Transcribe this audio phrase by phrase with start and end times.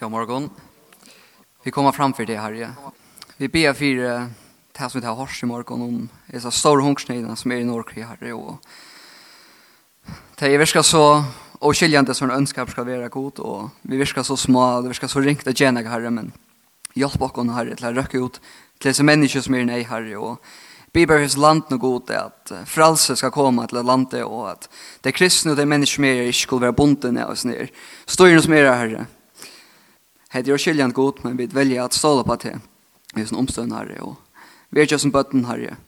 [0.00, 0.50] God morgon.
[1.62, 2.70] Vi kommer framför det, Herre.
[3.36, 3.96] Vi ber för
[4.72, 7.64] det här som vi tar hört i morgon om dessa stora hungersnöjderna som är i
[7.64, 8.32] Norrkrig, här.
[8.32, 8.58] Och
[10.34, 11.24] det är verkar så
[11.58, 13.38] oskiljande som en önskap ska vara god.
[13.38, 16.10] Och vi verkar så små, det verkar så ringt att tjäna, Herre.
[16.10, 16.32] Men
[16.94, 18.40] hjälp oss, Herre, till att röka ut
[18.78, 20.16] till dessa människor som är i nej, Herre.
[20.16, 20.44] Och
[20.92, 24.68] Bibelens land nu god är att frälse ska komma till landet och att
[25.00, 27.70] det kristna och det människor som är i skulle vara bunden och sådär.
[28.06, 29.06] Står ju som är det, Herre
[30.32, 32.56] heter jo skiljant god, men vi velja at ståle på det.
[33.14, 34.16] Vi er sånn omstående herre, og
[34.70, 35.78] vi er ikke som bøtten herre.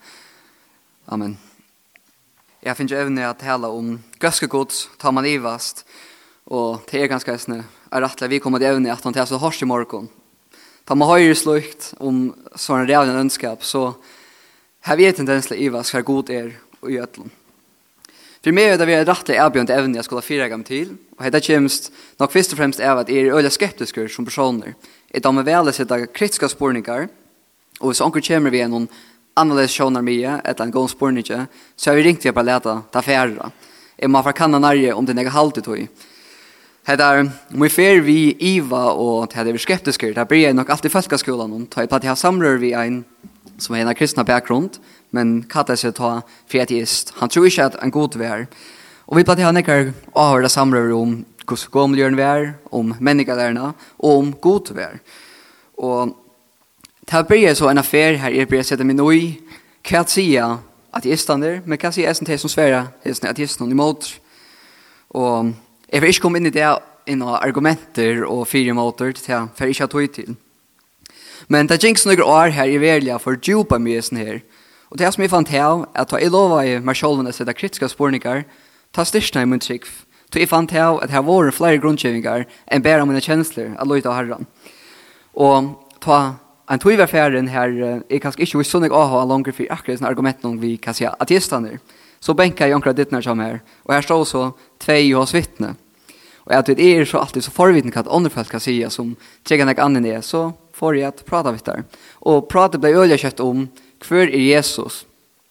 [1.08, 1.36] Amen.
[2.64, 5.84] Jeg finner evne at tala om grøske god, tar man ivast,
[6.50, 9.38] og det er ganske eisende, er rettelig vi kommer til evne at han tar så
[9.40, 10.08] hårst i morgen.
[10.88, 13.92] Tar man høyre slukt om sånne realen ønskap, så
[14.88, 17.28] har vi et tendens til ivast hva god er og i.
[18.38, 20.66] For meg er det vi er rett til avbjørende evne jeg skulle ha fire gammel
[20.66, 24.26] til, og hette kjemst nok først og fremst av at jeg er øyne skeptisker som
[24.28, 24.76] personer.
[25.10, 27.08] Jeg tar meg vel å sette kritiske spørninger,
[27.80, 28.86] og hvis anker kommer vi noen
[29.38, 32.76] annerledes sjåner mye etter en god spørninger, så har vi ringt til å bare lete
[32.92, 33.50] til affærer.
[33.98, 36.06] Jeg må forkanne nærje om det jeg har alltid tog.
[36.88, 37.26] Hetta er,
[37.58, 40.94] mye fer vi iva og til det vi skeptisker, det blir jeg nok alltid i
[40.94, 43.02] folkeskolen, ta i platt jeg har samrør vi en
[43.58, 44.78] som er en av kristna bakgrund,
[45.10, 47.12] men kallar seg ta för.
[47.20, 48.46] Han tror ikke at en god vär.
[49.06, 54.18] Og vi platt pratar här några avhörda samrör om hur skomljörn vär, om människalärarna og
[54.18, 54.98] om god vär.
[55.76, 56.16] Og
[57.00, 59.34] det här blir så en affär här jag blir sätta mig nu
[59.82, 60.58] kan jag säga
[61.16, 64.20] stander, men kan jag säga SNT som svära hälsning ateisten emot.
[65.08, 65.46] Och
[65.86, 69.48] jag vill inte komma in i det innan argumenter och fyra motor till det här,
[69.54, 70.34] för jag inte har tog till.
[71.48, 74.42] Men det gjengs noen år her i verlige for djupa mye her.
[74.90, 77.88] Og det som jeg fant her, at jeg lova i meg selv å sette kritiske
[77.88, 78.44] spørninger,
[78.92, 79.84] ta styrstene i min trygg.
[80.32, 84.12] Så jeg fant her at her var flere grunnkjøringer enn bare mine kjensler av løyta
[84.12, 84.46] herren.
[85.32, 85.72] Og
[86.04, 86.36] ta
[86.68, 87.72] en tog var ferden her,
[88.10, 91.06] jeg kanskje ikke visste sånn jeg har langer for akkurat sånne argumenten vi kan si
[91.08, 91.78] ateistene.
[92.20, 94.42] Så benka jeg ditt dittner som her, og her står så
[94.78, 95.76] tvei hos vittne.
[96.44, 99.16] Og jeg det är er så alltid så forvitnig at andre folk kan si som
[99.44, 101.84] tjekker nek annen er, så får jag att prata vid där.
[102.12, 103.68] Och prata blev öliga kött om
[104.08, 105.06] hver är Jesus.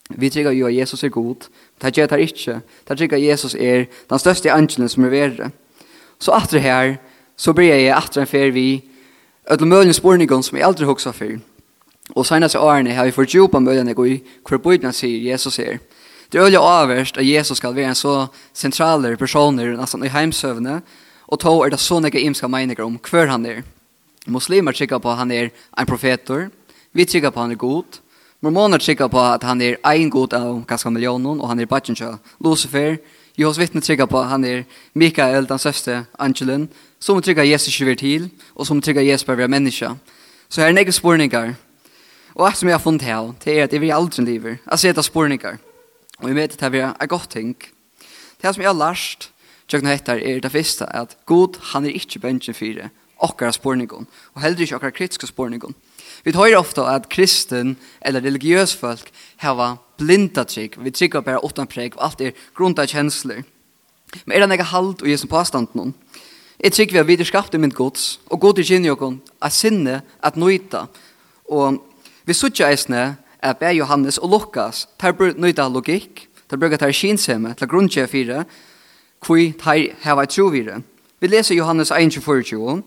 [0.09, 1.45] Vi tycker ju att Jesus är god.
[1.77, 2.61] Det gör det inte.
[2.83, 5.51] Det tycker Jesus är den största angelen som är värre.
[6.19, 6.97] Så att det här
[7.35, 8.81] så blir jag att en för vi
[9.49, 11.39] ett möjligt spårning som jag aldrig huxar för.
[12.13, 15.59] Och senast i årene har vi fått djupa möjligen att gå i hver bojden Jesus
[15.59, 15.79] är.
[16.29, 20.81] Det är öliga avvärst att Jesus skal vara en så central personer nästan i heimsøvne,
[21.29, 23.63] Och då er det så mycket imska meninger om hver han er.
[24.27, 25.49] Muslimer kikker på at han er
[25.79, 26.49] en profetor.
[26.93, 28.01] Vi kikker på at han er god.
[28.41, 31.97] Mormoner kikker på at han er en god av ganske millionen, og han er badgen
[32.43, 32.97] Lucifer.
[33.37, 37.85] Jehovas vittne kikker på at han er Mikael, den søste Angelen, som kikker Jesus ikke
[37.85, 39.89] vil til, og som kikker Jesus bare vil menneske.
[40.49, 41.53] Så her er en spurningar.
[42.35, 44.57] Og alt som jeg har funnet her, det er at jeg vil aldri lever.
[44.71, 45.57] Jeg ser etter spurningar.
[46.19, 47.55] Og jeg vet at det er en godt ting.
[48.41, 49.29] Det som jeg har lært,
[49.67, 52.89] tjøkken og etter, er det første, at God, han er ikke bensjen fire,
[53.23, 55.75] okkara spurningon, og heldur ikkje okkara kritiske spurningon.
[56.23, 59.11] Vi tar ofta at kristen eller religiøs folk
[59.43, 63.43] hava blinda trygg, vi tryggar bare åttan preg, og alt er grunda kjensler.
[64.25, 65.93] Men er det nega halt og jesu påstand noen?
[66.57, 69.53] Jeg trygg vi har videre skapt i mynd gods, og god er kynne okkon at
[69.53, 70.87] sinne at nøyta.
[71.53, 71.77] Og
[72.25, 77.53] vi sutja eisne at Bær Johannes og Lukas tar nøyta logikk, tar brukar tar kinseme
[77.53, 78.45] til grunnkje fire,
[79.21, 80.81] hvor tar hava trovire.
[81.19, 82.81] Vi leser Johannes 1, 24,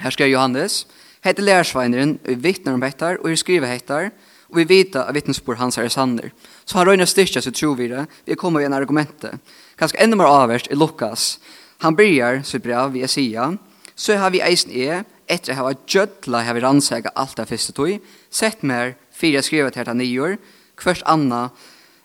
[0.00, 0.84] Her skrev Johannes,
[1.24, 4.10] hette lærersveineren, vi vittner om hettar, og vi skriver hettar,
[4.50, 6.32] og vi vet at vittnesbord hans er sanner.
[6.64, 9.32] Så han røyner styrkja så trovire, vi kommer med en argumente.
[9.78, 11.38] Kanskje enda mer avverst er Lukas.
[11.82, 13.54] Han byrjar så bra, vi Esia,
[13.96, 17.48] så har vi eisen e, etter å ha har gjødla har vi rannsæga alt det
[17.48, 18.00] første tog,
[18.30, 20.36] sett mer, fyra skrivet her til nior,
[20.76, 21.48] kvørst anna,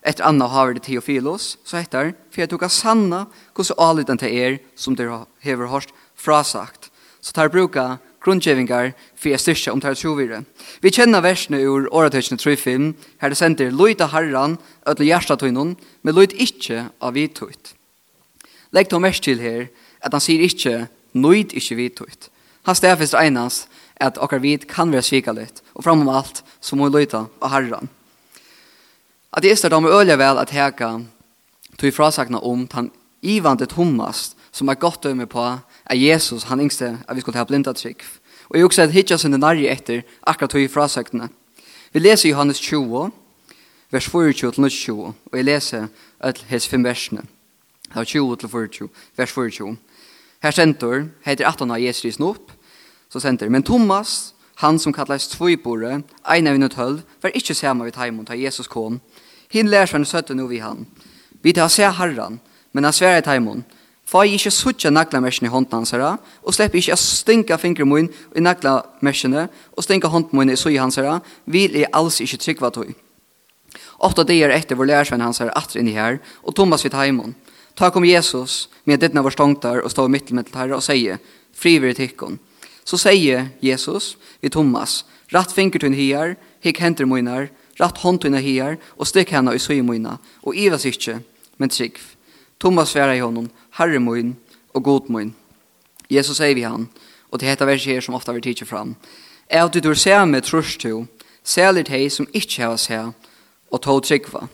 [0.06, 3.26] etter anna har det Theofilos, så heter, for jeg tok av sanna,
[3.58, 6.79] hvordan avlytan til er, som dere har hørt, frasagt
[7.22, 10.44] så tar bruka grundgevingar for jeg styrka om tar trovire.
[10.82, 14.58] Vi kjenner versene ur åretøysene 3-5, her det sender «Løyta herran,
[14.88, 17.76] ødel hjertatøynun, men løyt ikkje av vidtøyt».
[18.72, 19.70] Legg to mest til her,
[20.02, 22.30] at han sier ikkje «nøyd ikkje vidtøyt».
[22.68, 23.64] Han stedfest regnas
[24.00, 27.90] at okkar vid kan være svika litt, og framom alt så må løyta av herran.
[29.32, 31.00] At det er med øyla vel at heka
[31.78, 32.92] tog frasakna om tan
[33.22, 35.44] ivande Thomas, som er godt dømme på
[35.90, 38.04] at Jesus, han yngste, at vi skulle ha blinda trygg.
[38.50, 41.30] Og jeg også at hitja sinne nærri etter akkurat tog i frasøktene.
[41.94, 43.12] Vi leser Johannes 20,
[43.92, 45.88] vers 24 til 20, og jeg leser
[46.20, 47.26] alle hans fem versene.
[47.96, 49.78] Av 20 til 24, vers 24.
[50.44, 52.52] Her sender, heter 18 av Jesus risen opp,
[53.10, 57.88] så sender, men Thomas, han som kallast tvøybore, ein av vinnet høll, var ikkje saman
[57.88, 59.00] vid taimon ta Jesus kom.
[59.50, 60.86] Hinn lærer seg søtte nu vi han.
[61.42, 62.40] Vi tar se herran,
[62.74, 63.66] men han sverer taimon,
[64.10, 67.86] Få jeg ikke suttje naklamersene i hånden hans herre, og slepp ikke å stinke fingre
[67.86, 69.46] min i naklamersene,
[69.78, 72.90] og stinka hånden min i søy hans herre, vil jeg alls ikke trykva tog.
[74.02, 77.36] Åtta dager etter vår lærersvenn hans herre atter i her, og Thomas vidt heimon.
[77.78, 81.22] Ta kom Jesus, med dittna vår stångtar, og stå i mittel mittel herre, og sier,
[81.54, 82.40] fri i tikkon.
[82.82, 88.42] Så sier Jesus vid Thomas, ratt finger tunn hier, hik henter munar, ratt hånd tunn
[88.42, 91.22] hier, og stikk henne i søy munar, og ivas ikke,
[91.62, 92.00] men trygg.
[92.60, 93.48] Thomas sværa i honom,
[93.80, 94.36] Herre min
[94.76, 95.34] og god min.
[96.12, 96.90] Jesus sier vi han,
[97.32, 98.96] og det heter verset her som ofta vil tidser fram.
[99.48, 101.06] Er at du dur ser med trus to,
[101.44, 103.12] særlig de som ikke har her,
[103.72, 104.48] og tog tryggva.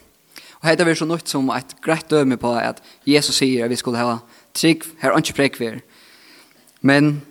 [0.60, 3.76] Og heter vi så nødt som et greit døme på at Jesus sier at vi
[3.76, 4.18] skulle ha
[4.54, 5.80] trygg, her er ikke prekver.
[6.80, 7.22] Men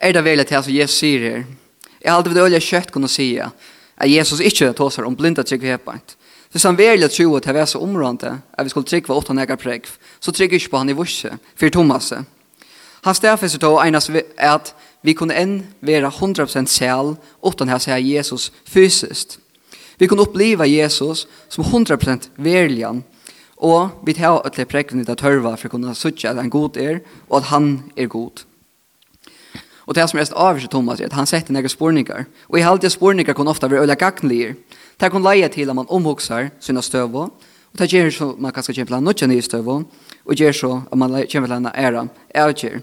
[0.00, 1.44] er det vel at det som Jesus sier her?
[2.00, 6.16] Jeg har alltid vært øye kjøtt kunne si at Jesus ikke tåser om blinda tryggvepant.
[6.54, 9.58] Hvis han velger tro at det var så områdende, at vi skulle trykke åtta nekker
[9.58, 9.88] prekv,
[10.22, 12.12] så trykker ikke på han i vurset, for Thomas.
[13.02, 14.06] Han stedfester til å egnes
[14.38, 14.70] at
[15.02, 19.40] vi kunne enn være 100% selv, åtta her sier Jesus fysiskt.
[19.98, 23.02] Vi kunne oppleva Jesus som 100% veljan,
[23.58, 27.02] og vi tar alle prekvene til tørva for å kunne sutja at han god er,
[27.28, 28.46] og at han er god.
[29.84, 32.24] Og det som er mest Thomas er at han setter nekker spurningar.
[32.48, 34.54] og i halvdige spurningar kunne ofte være øyla gagnlige,
[35.00, 37.28] Det kan leie til at man omhugsar sina støvå,
[37.74, 39.78] og det gjør så man kanskje kommer til å nødja nye støvå,
[40.24, 42.04] og gjør så at man kjempe til å æra
[42.34, 42.82] avgjør.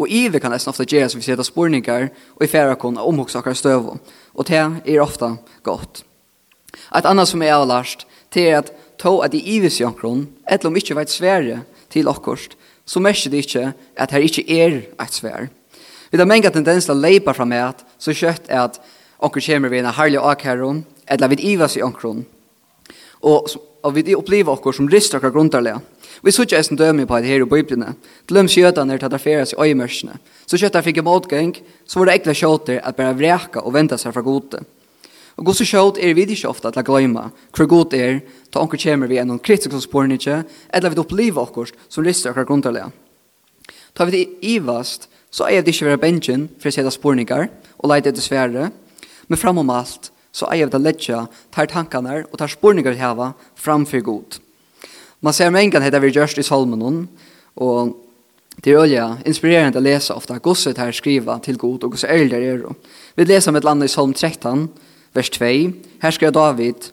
[0.00, 3.08] Og ive kan nesten ofte gjøre som vi sier spurningar og i færa kun av
[3.08, 3.98] akkurat støvå,
[4.34, 6.04] og det er ofta godt.
[6.96, 10.76] Et annet som er avlarst, det er at to at i ives jankron, etter om
[10.76, 11.62] ikke veit svære
[11.92, 12.56] til okkurst,
[12.86, 15.50] så merker det ikke at her ikke er et svære.
[16.10, 18.80] Vi har mange tendenser leipa fra meg at så kjøtt er at
[19.22, 22.24] onker kommer vi en herlig akheron, eller vi ivas i ankron.
[23.22, 23.48] Og,
[23.82, 25.80] og vi opplever okkur som rister okkur grundarlega.
[26.22, 27.94] Vi sutja eisen dømi på det her i Bibelene.
[28.28, 30.18] Glöm dem skjøtene til at det i øyemørsene.
[30.46, 31.56] Så skjøtene fikk en motgang,
[31.86, 34.62] så var det ekle skjøter at bare vreka og venta seg fra gode.
[35.36, 37.24] Og gos så skjøt er vi ikke ofta til å glemme
[37.56, 38.20] hvor god er,
[38.52, 42.46] ta onker kommer vi enn kritisk sporene ikke, eller vi opplever okkur som rister okkur
[42.50, 42.92] grundarlega.
[43.94, 47.48] Tar vi det ivast, så er det ikke være bensin for å sette sporningar
[47.78, 48.70] og leite det svære,
[49.28, 51.18] men framom alt så eier vi til å letja
[51.52, 54.38] tar tankene og tar spurninger vi hava framfor god.
[55.22, 56.82] Man ser med engan heter vi gjørst i salmen
[57.54, 57.92] og
[58.62, 62.52] det er olja inspirerende å lese ofta gosset her skriva til god og gosset ærligere
[62.52, 62.74] er det.
[63.16, 64.66] Vi leser med et land i salm 13,
[65.16, 65.52] vers 2,
[66.02, 66.90] her skriver David,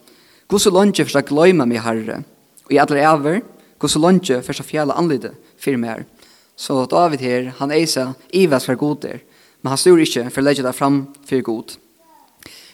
[0.48, 2.22] gosset lønge for å gløyme meg herre,
[2.68, 3.42] og i alle over,
[3.80, 6.08] gosset lønge for å fjæla anlite for meg her.
[6.60, 8.16] Så David her, han eiser
[8.76, 9.22] god der,
[9.62, 11.76] men han styr ikke for å legge det fram for god.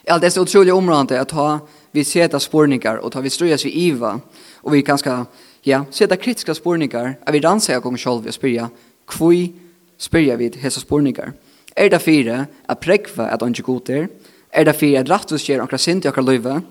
[0.08, 1.60] Ja, det er så utrolig områdende at ha
[1.92, 4.20] vi sätta spårningar og ta vi ströjas vi iva
[4.64, 5.26] og vi kan kanske
[5.64, 8.70] ja, sätta kritiska spårningar at vi dansar gång själva og spyrja
[9.08, 9.54] kvui
[9.98, 11.34] spyrja vi hesa spårningar.
[11.76, 14.08] Er det fire at att at han ikke god är?
[14.54, 16.62] Er det fyra att rattus ger akkurat sint i akkurat løyve?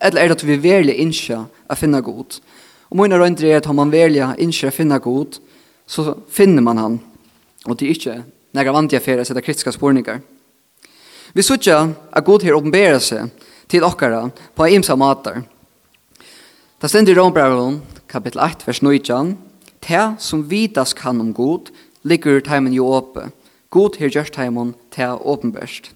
[0.00, 2.40] Eller er det at vi väljer insa att finna god?
[2.90, 5.36] Og mine røyndre er at om man väljer insa att finna god
[5.86, 7.00] så finner man han.
[7.66, 10.20] Og det är inte några vantiga fyra att sätta kritiska spårningar.
[11.34, 13.30] Vi sutja at god her åpenbæra seg
[13.66, 15.40] til okkara på imsa matar.
[16.78, 19.32] Det stender i Rombrevelen, kapittel 8, vers 19,
[19.82, 21.72] «Te som vidas kan om god,
[22.06, 23.32] ligger teimen jo åpe.
[23.70, 25.90] God her gjørs teimen te åpenbørst.»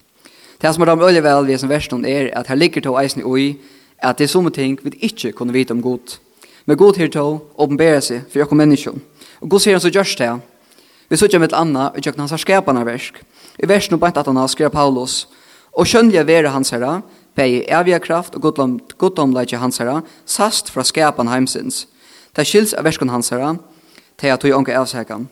[0.59, 3.23] Det som er dem øye vel ved som versen er at her ligger to eisen
[3.23, 3.61] oi,
[4.03, 6.19] at det er somme ting vi ikke kunne vite om god.
[6.67, 9.03] Men god her to åpenbæra seg for jokken menneskjon.
[9.41, 10.35] Og god sier han så gjørs det.
[11.09, 13.23] Vi sutja med et anna, og gjøkken hans har skaparna versk.
[13.59, 15.29] I versen og bænt at han skrev Paulus,
[15.73, 17.03] og skjønnlige være hans herre,
[17.39, 21.87] bei evige kraft og godom, godomleitje hans herre, sast fra skapan heimsins.
[22.37, 23.57] Det skils av versken hans herre,
[24.19, 25.29] til at vi ånke avsekan.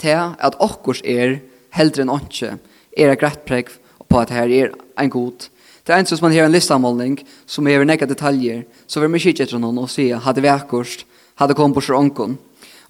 [0.00, 1.40] Til at okkurs er
[1.76, 2.56] heldre enn åndsje,
[2.96, 3.68] er greit pregg
[4.08, 5.50] på at her er en god.
[5.86, 9.24] Det er en som man har en listamålning som er nekka detaljer, så vil vi
[9.26, 11.04] kikke etter noen og si, hadde vi akkurst,
[11.36, 12.38] hadde kommet på ånkon.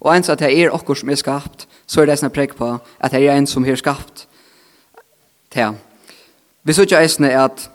[0.01, 2.77] Og ens at det er okkur som er skapt, så er det sånn pregg på
[2.79, 4.25] at det er en som er skapt.
[5.55, 5.73] Ja.
[6.63, 7.69] Vi så ikke eisne at,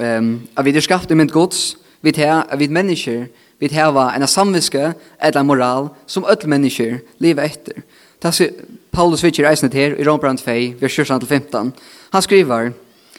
[0.00, 3.26] um, at vi er skapt i mynd gods, vi til at vi mennesker,
[3.58, 7.82] vi til at en samviske eller en moral som alle mennesker lever etter.
[8.22, 8.50] Det er
[8.92, 11.72] Paulus vittjer eisne til i Rombrand 2, vers 14-15.
[12.12, 12.70] Han skriver,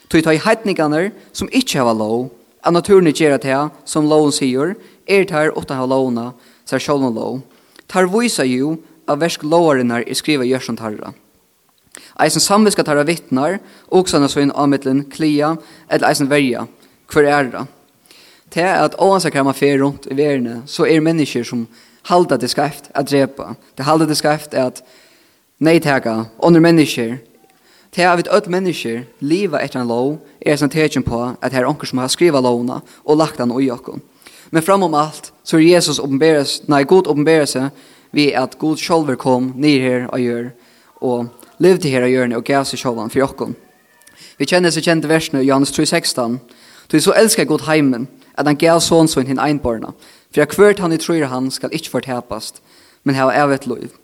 [0.09, 2.31] «Tog ta i heitningarna som ikkje hava lov,
[2.63, 4.75] av naturen gjer det som loven sier,
[5.07, 6.31] er tar åtta hava lovna,
[6.65, 7.41] sier sjålven lov.
[7.87, 11.13] Tar vise jo av versk lovaren i skriva gjørsant herra.»
[12.19, 15.55] Eisen samviska tar av vittnar, oksanna så inn avmittlen klia,
[15.89, 16.67] eller eisen verja,
[17.13, 17.65] hver æra.
[18.53, 21.67] Det at oansakar man fer rundt i verene, så er mennesker som
[22.07, 23.55] halda det skreft at drepa.
[23.77, 24.83] Det halda det skreft at
[25.59, 27.17] neitaka, under mennesker.
[27.95, 31.67] Det er at öll mennesker liva etter en lov, er som tegjen på at her
[31.67, 34.01] onker som har skriva lovna og lagt den ui okkon.
[34.51, 37.57] Men framom allt så er Jesus oppenberes, nei, god oppenberes
[38.11, 40.49] vi at god sjolver kom nir her og gjør
[41.01, 41.27] og
[41.59, 43.55] levde her i hjørnet og gav seg sjåvan for jokken.
[44.37, 46.37] Vi kjenner så kjente versene i Johannes 3,16.
[46.91, 49.93] Du så elsker god heimen, at han gav sånn sånn hinn einborna,
[50.31, 52.61] for jeg kvørt han i tror han skal ikke fortepast,
[53.03, 53.95] men heva evet lov.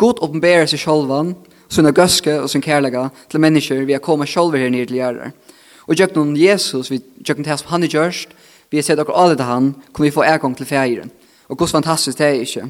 [0.00, 1.34] God åpenberer seg sjåvan,
[1.68, 5.34] sånne gøske og sin kærlega til mennesker vi har kommet sjålver her nere til gjerrar.
[5.86, 8.32] Og gjør noen Jesus, vi gjøkken til hans han er gjørst,
[8.70, 11.12] vi har sett akkur alle til han, kommer vi få egang til feiren.
[11.48, 12.64] Og hvordan fantastisk det er ikke.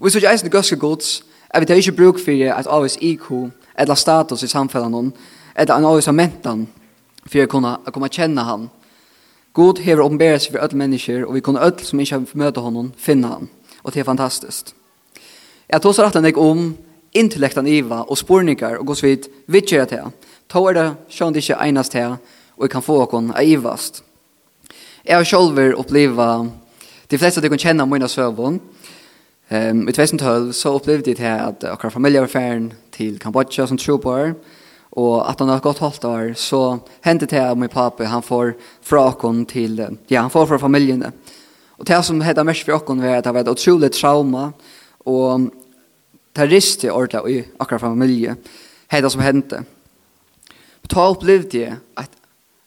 [0.00, 1.22] Og vi så ikke eisen gøske gods,
[1.52, 5.12] at vi tar ikke bruk for at avvis IQ, eller status i samfunnet noen,
[5.56, 6.66] eller en avvis av mentan,
[7.26, 8.70] for å kunne, kunne kjenne han.
[9.52, 12.64] God hever åpenbæret seg for alle mennesker, og vi kunne alle som ikke har møte
[12.64, 13.50] honom, finne han.
[13.82, 14.72] Og det er fantastisk.
[15.68, 16.64] Jeg tar så rett enn om
[17.12, 20.08] intellektan iva og spurningar og gos vid vitjer at her.
[20.48, 22.16] Ta er det sjånd ikke einast til,
[22.56, 24.02] og jeg kan få okon aivast.
[25.04, 26.50] Jeg har selv opplevd
[27.10, 28.60] de fleste av jeg kan kjenne mine søvn,
[29.52, 33.78] Um, i 2012 så upplevde det här att akra familie var ferdig til Kambodja som
[33.78, 34.34] trooper
[34.92, 38.54] Og at han har gått halvt år så hendte det här min pappa han får
[38.82, 41.04] fra åkken til, ja han får fra familjen.
[41.78, 44.52] Og det som hade mest fra åkken var at det var et utrolig trauma
[45.06, 45.50] og
[46.36, 48.36] det riste orta i akkurat familie,
[48.88, 49.64] hade som hände.
[50.88, 52.10] Ta opplevde jeg at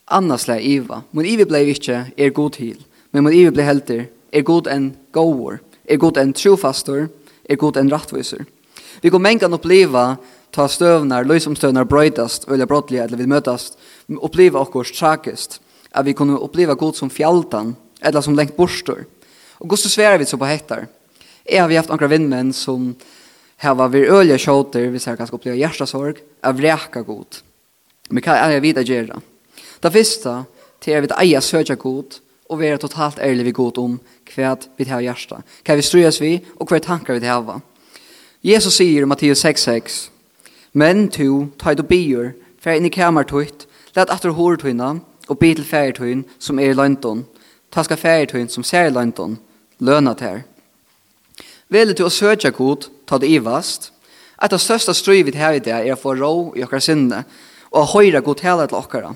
[0.08, 1.02] annars slag Iva.
[1.12, 3.90] Men Iva ble ikke er god til, Men man Eva blev helt
[4.36, 5.60] er god enn gåvor.
[5.88, 7.08] Er god en trofastor,
[7.50, 8.46] er god en rattviser.
[9.02, 10.18] Vi går mengan oppleva
[10.56, 13.78] ta stövnar, löjsomstövnar bröjtast, eller brottliga, eller vi mötast,
[14.08, 15.62] uppleva okkurs trakist.
[15.92, 19.06] Att vi kunne uppleva god som fjaltan, eller som lengt borstor.
[19.60, 20.88] Og gos så svärar vi så på hettar.
[21.44, 22.96] Jag har vi haft några vinnmän som
[23.58, 27.28] hava vi ölja tjåter, vi ser ganska uppleva hjärtasorg, av räka god.
[28.10, 29.22] Men kan jag vita gärna.
[29.80, 30.46] Det första,
[30.80, 32.16] till att vi eia söka god,
[32.50, 34.00] og være totalt ærlig vi god om
[34.36, 35.42] hva vi har hjärsta.
[35.66, 37.62] Hva vi strøyes vi, og hva tankar vi har.
[38.44, 40.10] Jesus sier i Matteus 6,6
[40.74, 45.00] Men tu, ta i du bier, fer inn i kamertøyt, let atter hårtøyna,
[45.30, 47.26] og bi til færtøyn som er i lønton.
[47.72, 49.40] Ta skal færtøyn som ser i lønton,
[49.80, 50.44] løna ter.
[51.70, 53.92] Vel du å søtja god, ta det ivast.
[54.38, 57.24] at det største strøyvit her i det er å få ro i okkar sinne,
[57.72, 59.14] og høyra god tala til okkara.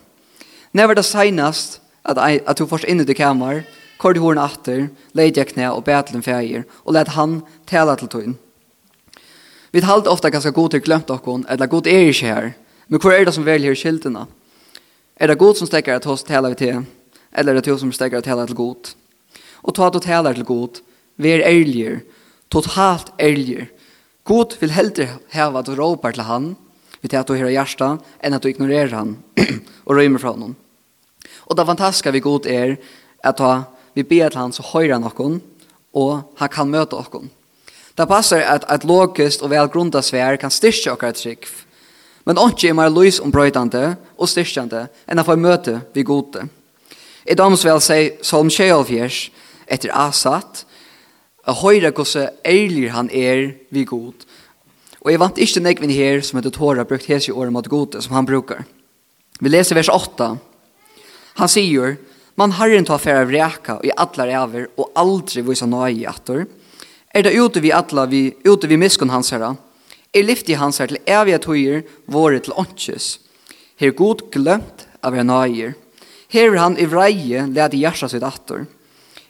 [0.73, 3.63] Never det seinast, at, at du først inn i det kamer,
[3.99, 7.41] kort i hårene atter, leid jeg knæ og bæt til en feir, og let han
[7.67, 8.37] tala til tøyen.
[9.71, 12.51] Vi talte ofte ganske god til glemt okkon, eller god er ikke her,
[12.87, 14.25] men hvor er det som velger skiltene?
[15.15, 16.85] Er det god som stekker at hos tala vi til,
[17.37, 18.93] eller er det du som stekker at tala til god?
[19.63, 20.79] Og ta at du taler til god,
[21.17, 21.99] vær ærligere,
[22.49, 23.67] totalt ærligere.
[24.23, 26.55] God vil heller heve at du råper til han,
[27.01, 29.17] vi tar at du hører hjertet, enn at du ignorerer han,
[29.87, 30.55] og røymer fra noen.
[31.49, 32.75] Og det fantastiska vi god er
[33.25, 33.63] at ha,
[33.95, 35.39] vi ber til han så høyre noen,
[35.93, 37.31] og han kan møte noen.
[37.97, 41.49] Det passar at et logisk og velgrunda svær kan styrke okkar trygg.
[42.25, 46.45] Men ikke er mer lys ombrøytande og styrkende enn å få møte vi gode.
[47.25, 49.29] I domsvel sier Solm Kjølfjers
[49.67, 50.63] etter Asat,
[51.49, 54.25] å høre hvordan ærlig han er vi god.
[55.01, 58.01] Og jeg vant ikke nekvinn her som heter Tora brukt hese i året mot gode
[58.05, 58.65] som han brukar.
[59.39, 60.35] Vi leser vers 8
[61.39, 61.95] Han sier,
[62.35, 66.45] man harren tar færa vreka i alle ræver og aldri vise nøye i atter.
[67.15, 69.53] Er det ute vi atla vi, ute vi miskun hans herra,
[70.13, 73.07] er lyfti hans herra til evige tøyer våre til åndkjøs.
[73.79, 75.75] Her god glemt av er nøyer.
[76.29, 78.65] Her han i vreie lede hjertet sitt atter.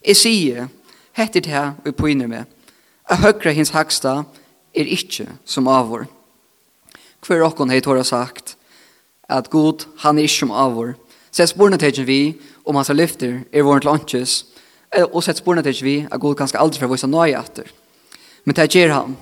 [0.01, 0.69] Jeg sier,
[1.13, 2.49] hettir det her og påinner med,
[3.05, 4.23] at høyre hins haksta
[4.73, 6.07] er ikkje som avår.
[7.25, 8.55] Hver okkon heit har sagt,
[9.29, 10.95] at god han er ikkje som avår,
[11.31, 12.21] Så sporene til tegjen vi
[12.65, 14.35] om hans lyfter er våren til åndkjøs,
[15.11, 17.69] og sett sporene til tegjen vi at god kanskje aldri for vise nøye etter.
[18.45, 19.17] Men det gjør han.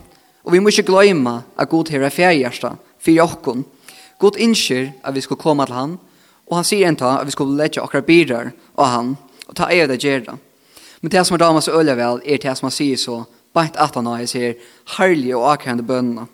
[0.48, 3.66] Og vi må ikke glemme at Gud her er fjerhjersta, fyrir okkon.
[4.20, 5.98] God innskjer at vi skal komme til han,
[6.48, 9.16] og han sier enta at vi skal lette akkurat birar av han,
[9.48, 10.38] og ta eier det gjerda.
[11.02, 13.96] Men det som er damas og vel, er det som han sier så, bare at
[13.96, 14.56] han har sier,
[14.98, 16.28] herlige og akkerande bønene.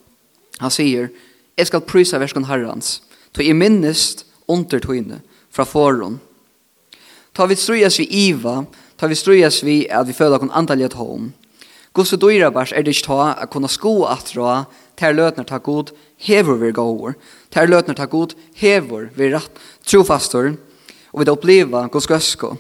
[0.62, 1.10] Han sier,
[1.58, 3.02] jeg skal prysa verskon herrans,
[3.34, 5.22] til jeg minnest under tøyne,
[5.54, 6.20] fra foran.
[7.34, 8.64] Ta vi strøyes vi iva,
[8.98, 11.32] ta vi strujas vi at vi føler kon antallet home.
[11.94, 14.66] Guds og dyra bærs er det ikke ta at kunne sko atra
[14.98, 15.92] ter løtner ta god
[16.26, 17.14] hever vi gåor.
[17.54, 20.56] Ter løtner ta god hever vi rett trofastor
[21.14, 22.56] og vi da oppleva gos gøsko.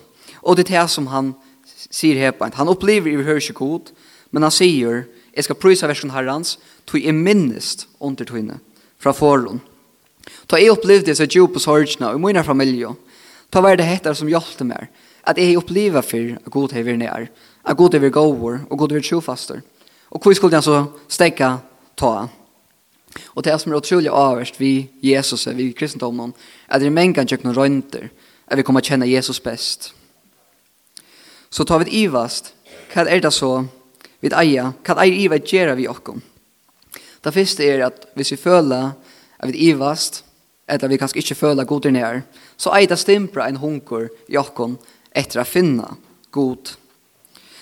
[0.45, 1.33] Og det er det som han
[1.89, 2.59] sier hepant.
[2.59, 3.91] Han opplever i hørs ikke god,
[4.31, 8.59] men han sier, jeg skal prysa versjon herrans, tog i minnest under tøyne
[9.01, 9.63] fra foran.
[10.47, 12.93] Ta jeg opplevde så djup på sorgene og i min familie,
[13.51, 14.87] ta var det hettar som hjalte meg,
[15.23, 17.27] at jeg opplevde for at god hever nær,
[17.63, 19.61] at god hever gåvor og god hever trofaster.
[20.11, 21.49] Og hvor skulle jeg så stekke
[21.97, 22.13] ta?
[23.35, 26.33] Og det som er utrolig avverst vi Jesus, vi kristendommen,
[26.67, 28.09] er det er mengen noen røynter,
[28.47, 29.93] at vi kommer kjenne Jesus best.
[31.49, 32.53] Så tar vi det ivast,
[32.93, 33.65] hva er det så
[34.21, 36.21] vi eier, hva er iva gjør vi okkom?
[37.23, 38.93] Det første er at hvis vi føler
[39.43, 40.23] at vi ivast,
[40.67, 42.21] eller vi kanskje ikke føler god inn her,
[42.57, 44.77] så er det stimpra en hunker i okken
[45.11, 45.97] etter å finne
[46.31, 46.75] god.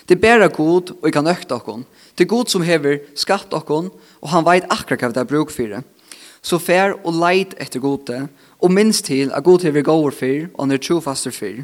[0.06, 1.86] Det er bare god, og jeg kan økte okken.
[2.18, 3.90] Det er god som hever skatt okkon,
[4.22, 5.84] og han vet akkurat hva det er bruk for det.
[6.42, 8.26] Så fær og leit etter gode,
[8.62, 11.64] og minst til at god hever gåver for, og han er trofaster for.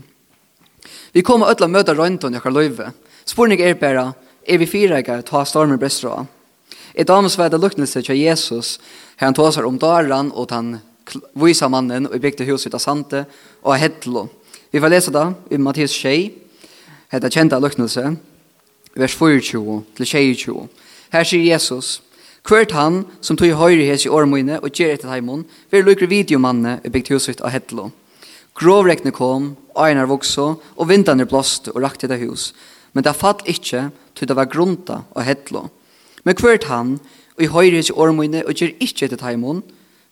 [1.14, 2.90] Vi kommer ødla møte røynton i akkurat løyve.
[3.26, 4.12] Spørning er bare,
[4.48, 6.26] er vi fire ikke ta stormer brestra?
[6.98, 8.80] Et annet var det lukknelse til Jesus,
[9.18, 10.80] her han tåser om daran og han
[11.38, 13.26] viser mannen og bygde huset av sante
[13.62, 14.26] og av hedlo.
[14.72, 16.34] Vi får lese da, i Mattias 6,
[17.14, 17.64] heter kjente av
[18.98, 20.68] vers 24 til 22.
[21.14, 22.02] Her sier Jesus,
[22.48, 26.78] Hvert han som tog høyre hes i årmøyne og gjør etter heimon, vil lukkre videomanne
[26.88, 27.90] i bygd huset av hedlo.
[28.56, 32.54] Grovrekne kom, einar vokso, og vindane blåste og rakte det hus.
[32.96, 35.66] Men det fatt ikke til det var grunta og hedlo.
[36.28, 36.98] Men hvert han,
[37.38, 39.62] og i høyre ikke årmøyne, og gjør ikke etter teimån,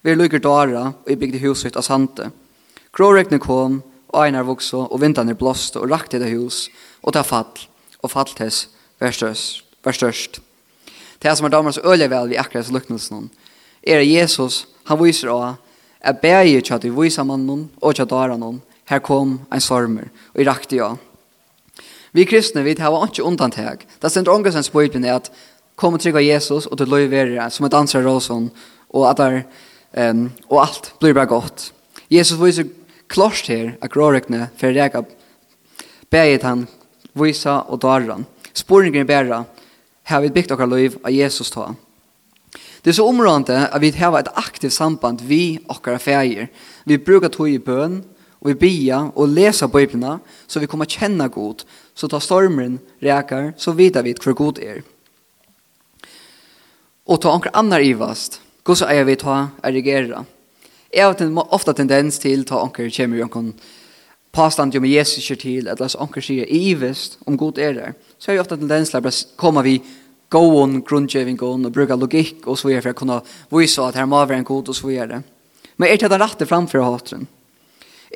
[0.06, 2.30] vi lukker dara, og i bygde huset av sante.
[2.96, 3.82] Grårekne kom,
[4.14, 6.70] og einar vokso, og vintene blåst, og rakt etter hus,
[7.04, 7.66] og ta fall,
[8.00, 8.70] og fall tess,
[9.02, 9.66] vær størst.
[9.84, 10.40] Vær størst.
[11.20, 13.28] Det som er damer så øyelig vel vi akkurat luknelsen,
[13.84, 15.56] er at Jesus, han viser også,
[16.00, 19.62] at bæger til at vi viser mannen, og til at dara noen, her kom en
[19.62, 20.94] sormer, og i rakte ja.
[22.16, 23.84] Vi kristne, vi har ikke undantag.
[24.02, 25.32] Det stender ångesens på utbygnet at
[25.76, 28.50] Kom och trygga Jesus och du lever som ett ansvar råsson
[28.88, 29.44] och att där
[29.92, 31.74] ehm och allt blir bara gott.
[32.08, 32.66] Jesus visar
[33.08, 35.06] klart här att grårekne för Jakob
[36.10, 36.68] bäget han
[37.14, 38.26] visa och darran.
[38.54, 39.46] Spårningen bära
[40.04, 41.76] har vi byggt våra liv av Jesus ta.
[42.82, 46.48] Det är så områdande att vi har ett aktivt samband vi och våra färger.
[46.84, 51.28] Vi brukar tog i bön och vi bia och läsa biblarna så vi kommer känna
[51.28, 51.64] god.
[51.94, 54.64] Så tar stormen räkar så vidar vi hur god är.
[54.64, 54.95] Er.
[57.06, 60.24] Og ta anker annar ivast, god så eier vi ta erigera.
[60.90, 63.52] Jeg har ofta tendens til ta anker kjemur jonkon
[64.36, 67.94] påstand jo med Jesus kjer til, eller så anker sier ivast om god er der.
[68.20, 69.78] Så har jeg ofta tendens til å komme vi
[70.34, 73.20] gåon, grundgevingen og bruka logikk og så videre for å kunne
[73.54, 75.22] vise at her må være en god og så videre.
[75.78, 77.28] Men er det den rette framfor hatren?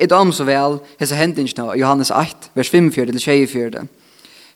[0.00, 3.86] I dom så vel, hese hendingsna, Johannes 8, vers 5-4-24.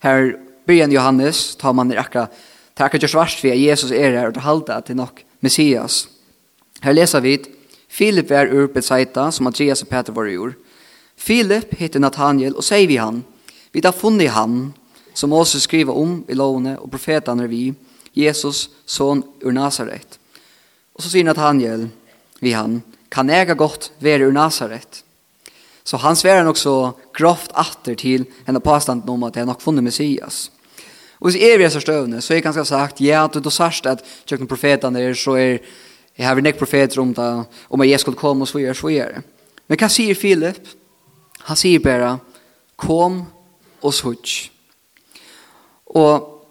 [0.05, 0.35] Her
[0.67, 2.33] byrjan Johannes, tar man i akkurat
[2.75, 6.09] Det er ikke svart for at Jesus er her og det halda til nok Messias.
[6.83, 7.39] Her leser vi
[7.89, 10.57] Filip er ur Bethsaida som Andreas og Peter var i ur.
[11.17, 13.23] Filip heter Nathaniel og sier vi han.
[13.73, 14.73] Vi har funnet han
[15.15, 17.75] som Moses skriver om i lovene og profetene er vi.
[18.15, 20.19] Jesus, son ur Nazaret.
[20.95, 21.89] Og så sier Nathaniel
[22.41, 25.05] vi han, kan jeg godt være ur Nazaret?
[25.85, 29.85] Så han sverer nok så grovt atter til henne påstanden om at jeg nok funnet
[29.85, 30.51] Messias.
[31.25, 33.87] Og hvis jeg er så støvende, så er jeg ganske sagt ja du, du sagt
[33.87, 35.59] at jag profetene er, så er
[36.19, 38.91] jeg har nek profeter om det om att jag skulle komme og så gör så
[38.91, 39.23] gör.
[39.67, 40.69] Men hva sier Filip?
[41.39, 42.19] Han sier bare,
[42.77, 43.25] kom
[43.81, 44.51] og sutt.
[45.85, 46.47] Och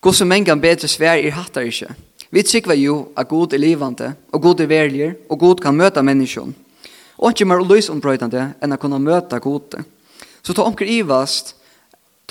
[0.00, 1.94] gå så många bättre svär i hattar ikke.
[2.30, 6.02] Vi tykker jo at god er levande og god er värlig og god kan møte
[6.02, 6.54] människan.
[7.18, 9.84] Og ikke mer lös enn å kunne møte möta god.
[10.42, 11.54] Så ta omkring i vast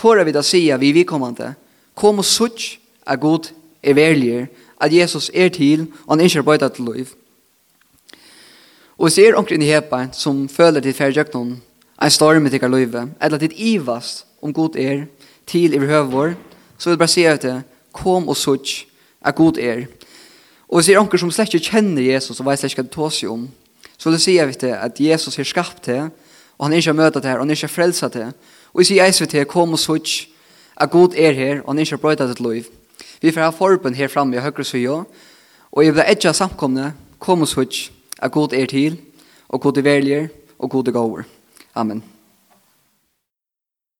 [0.01, 1.53] tårar vi da säga vi vi kommande.
[1.93, 3.51] Kom og sutt är god
[3.83, 4.47] er evangelier
[4.81, 7.07] at Jesus er til, og han inte bara till liv.
[8.97, 11.61] Och ser omkring i hepa som føler til färgjøknon,
[12.01, 15.05] en storm i tikkar løyve, eller til ivast om god er,
[15.47, 16.33] til i behøver,
[16.77, 18.85] så vil jeg bare si at det, kom og sutt,
[19.25, 19.85] er god er.
[20.69, 22.93] Og hvis er omkring som slett ikke kjenner Jesus, og vet slett ikke hva det
[22.93, 23.49] tås jo om,
[23.97, 26.09] så vil jeg si at Jesus er skapt til,
[26.57, 28.33] og han er ikke møtet til, og han er ikke frelset til,
[28.73, 30.27] Og jeg sier eis til kom og sutt,
[30.77, 32.69] at god er her, og han ikke brøyta ditt liv.
[33.21, 35.03] Vi får ha forbund her framme i høyre søya,
[35.71, 38.97] og jeg vil etja samkomne, kom og sutt, at god er til,
[39.49, 40.27] og god er velger,
[40.59, 41.23] og god er gåver.
[41.75, 42.03] Amen.